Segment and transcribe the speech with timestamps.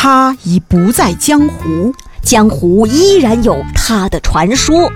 [0.00, 4.88] 他已不在江湖，江湖依然有他的传说。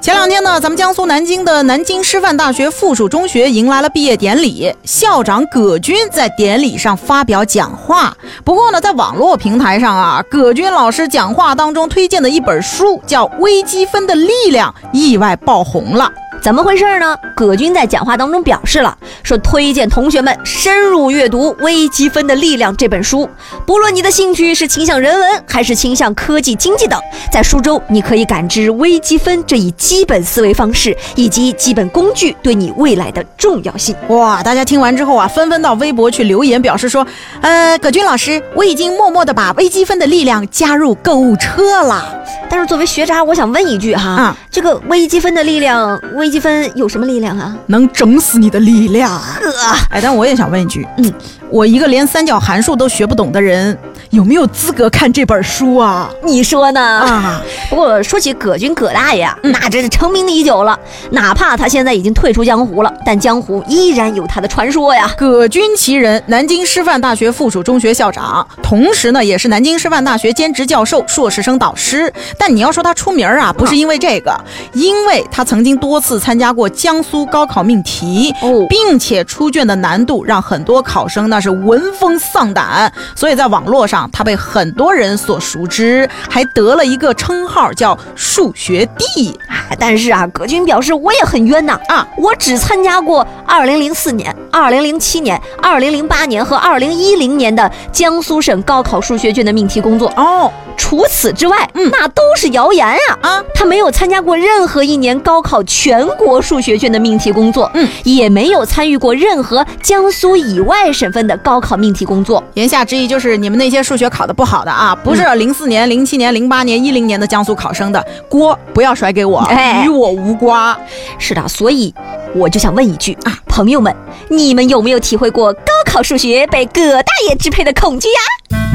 [0.00, 8.16] 前两天呢，咱们江苏南京的南京师范大学附属中学迎来了毕业典礼，校长葛军在典礼上发表讲话。
[8.42, 16.10] 不过呢，在网络平台上啊，葛军老师讲话当中推荐的一本书叫《微积分的力量》，意外爆红了。
[16.42, 17.16] 怎么回事呢？
[17.36, 23.30] 葛军在讲话当中表示了，说推荐同学们深入阅读《微积分的力量》这本书。
[23.64, 33.94] 不论你的兴趣是倾向人文还是倾向科技经济等，在书中你可以感知微积分这一基本思维方式以及基本工具对你未来的重要性。
[34.08, 34.42] 哇！
[34.42, 37.06] 大家听完之后啊，纷纷到微博去留言，表示说，
[37.40, 42.18] 呃，葛军老师，我已经默默的把《微积分的力量》加入购物车了。
[42.52, 47.56] 但是作为学渣，我想问一句哈，啊这个微积分的力量，微积分有什么力量啊？
[47.68, 49.10] 能整死你的力量。
[49.10, 51.10] 呵，哎，但我也想问一句，嗯，
[51.48, 53.74] 我一个连三角函数都学不懂的人，
[54.12, 56.10] 有没有资格看这本书啊？
[56.22, 56.80] 你说呢？
[56.82, 60.78] 啊，不过说起葛军葛大爷那真是成名已久了。
[61.12, 65.10] 哪怕他现在已经退出江湖了，但江湖依然有他的传说呀。
[65.16, 72.12] 葛军其人，南京师范大学附属中学校长，同时呢，也是南京师范大学兼职教授、硕士生导师。
[72.36, 74.38] 但你要说他出名儿啊，不是因为这个，
[74.74, 91.78] 因为他曾经多次参加过江苏高考命题，哦并且出卷的难度让很多考生那是闻风丧胆，所以在网络上他被很多人所熟知，还得了一个称号叫“数学帝哎但是啊，葛军表示我也很冤呐。
[91.88, 100.12] 啊，我只参加过2004年、2007年、2008年和2010年的江苏省高考数学卷的命题工作”。
[100.16, 100.50] 哦
[100.82, 102.98] 除此之外，嗯那都是谣言啊。
[103.22, 112.42] 啊，他没有参加过任何一年高考全国数学卷的命题工作，嗯，也没有参与过任何江苏以外省份的高考命题工作。
[112.54, 120.76] 言下之意就是你们那些数学考得不好的啊，不是零四年、零七年、零八年、一零年的江苏考生的锅，不要甩给我，哎与我无瓜。
[121.16, 121.94] 是的，所以
[122.34, 123.94] 我就想问一句啊，朋友们，
[124.28, 128.71] 你们有没有体会过高考数学被葛大爷支配的恐惧呀？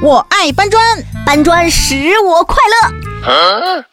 [0.00, 0.80] 我爱搬砖，
[1.26, 3.84] 搬砖使我快乐。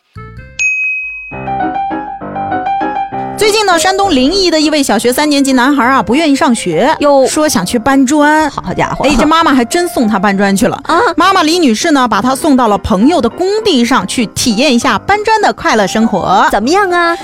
[3.35, 8.47] 最近呢，山东临沂的一位小学三年级男孩啊，不愿意上学，又说想去搬砖。
[8.51, 10.79] 好家伙，哎，这妈妈还真送他搬砖去了。
[10.83, 16.47] 啊，妈妈李女士呢，把他送到了朋友的工地上去体验一下搬砖的快乐生活。
[16.51, 17.17] 怎么样啊？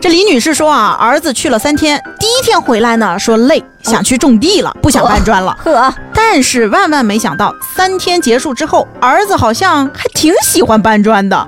[0.00, 5.54] 这李女士说啊，儿子去了三天，第一天回来呢，说累，想去种地了，不想搬砖了。
[5.62, 11.46] 呵，但是万万没想到，三天结束之后，儿子好像还挺喜欢搬砖的。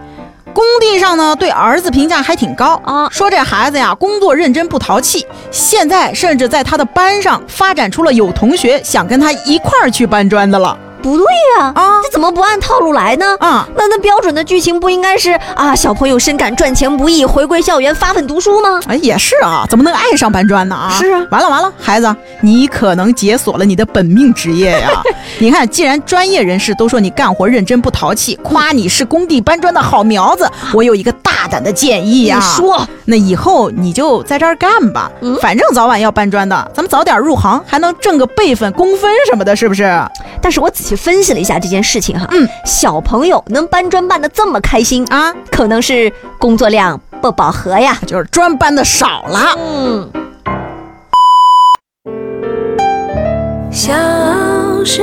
[0.52, 5.26] 工地上呢，对儿子评价还挺高啊说这孩子呀，工作认真不淘气。
[5.50, 11.24] 现在甚至在他的班上发展出了有同学想跟他一块儿去搬砖的了不对
[11.58, 13.24] 呀、啊这怎么不按套路来呢？
[13.40, 13.66] 啊！
[13.74, 18.78] 那那标准的剧情不应该是啊，小朋友深感赚钱不易，回归校园发奋读书吗？
[18.86, 20.76] 哎，也是啊，怎么能爱上搬砖呢？
[20.76, 25.02] 啊，是啊完了完了，孩子，你可能解锁了你的本命职业呀！
[25.40, 32.36] 你看，既然专业人士都说你干活认真不淘气，夸你是工地搬砖的好苗子，我有一个大胆的建议呀。
[32.36, 39.90] 你说，那以后你就在这儿干吧，嗯反正早晚要搬砖的，咱们早点入行，还能挣个辈分、工分什么的，是不是？
[40.42, 47.96] 但是我仔细分析了一下这件事情哈，嗯，小朋友能搬砖搬的这么开心，啊，可能是工作量不饱和呀。
[48.06, 49.54] 就是砖搬的少了。
[49.58, 50.10] 嗯，
[53.70, 53.92] 小
[54.84, 55.02] 时